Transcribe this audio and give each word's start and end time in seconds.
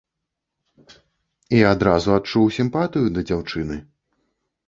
І 1.57 1.59
адразу 1.73 2.09
адчуў 2.15 2.45
сімпатыю 2.57 3.07
да 3.17 3.21
дзяўчыны. 3.29 3.77